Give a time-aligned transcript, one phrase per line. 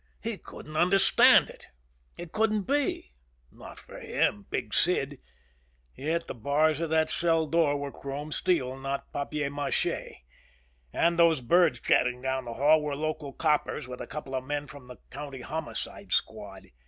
[0.23, 1.67] He couldn't understand it.
[2.17, 3.11] It couldn't be.
[3.51, 5.19] Not for him, Big Sid.
[5.93, 10.23] Yet the bars of that cell door were chrome steel, not papier mache.
[10.91, 14.65] And those birds chatting down the hall were local coppers with a couple of men
[14.65, 16.69] from the County Homicide Squad.